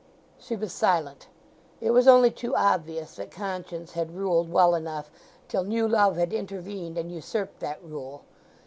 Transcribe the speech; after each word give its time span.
She 0.39 0.55
was 0.55 0.73
silent. 0.73 1.27
It 1.79 1.91
was 1.91 2.07
only 2.07 2.31
too 2.31 2.55
obvious 2.55 3.17
that 3.17 3.29
conscience 3.29 3.91
had 3.91 4.15
ruled 4.15 4.51
well 4.51 4.73
enough 4.73 5.11
till 5.47 5.63
new 5.63 5.87
love 5.87 6.15
had 6.17 6.33
intervened 6.33 6.97
and 6.97 7.11
usurped 7.11 7.59
that 7.59 7.83
rule. 7.83 8.23